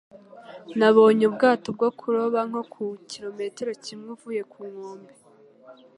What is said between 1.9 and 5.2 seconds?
kuroba nko ku kirometero kimwe uvuye ku nkombe.